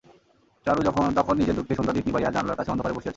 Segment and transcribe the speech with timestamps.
[0.65, 0.81] চারু
[1.15, 3.09] তখন নিজের দুঃখে সন্ধ্যাদীপ নিবাইয়া জানলার কাছে অন্ধকারে বসিয়া ছিল।